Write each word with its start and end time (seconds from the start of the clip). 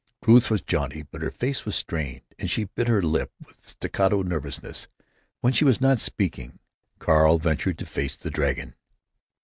Ruth 0.25 0.49
was 0.49 0.61
jaunty, 0.63 1.03
but 1.03 1.21
her 1.21 1.29
voice 1.29 1.63
was 1.63 1.75
strained, 1.75 2.23
and 2.39 2.49
she 2.49 2.63
bit 2.63 2.87
her 2.87 3.03
lip 3.03 3.31
with 3.45 3.57
staccato 3.61 4.23
nervousness 4.23 4.87
when 5.41 5.53
she 5.53 5.63
was 5.63 5.79
not 5.79 5.99
speaking. 5.99 6.57
Carl 6.97 7.37
ventured 7.37 7.77
to 7.77 7.85
face 7.85 8.15
the 8.15 8.31
dragon. 8.31 8.73